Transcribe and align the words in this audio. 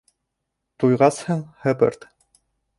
—Туйғасһың, 0.85 1.45
һыпырт! 1.69 2.11